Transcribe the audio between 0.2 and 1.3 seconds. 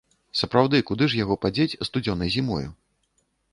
Сапраўды, куды ж